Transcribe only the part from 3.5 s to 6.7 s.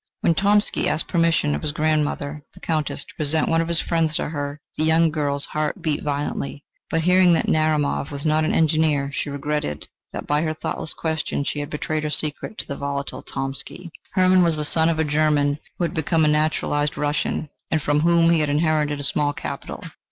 of his friends to her, the young girl's heart beat violently.